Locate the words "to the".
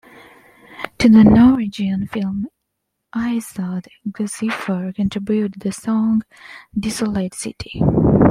0.97-1.23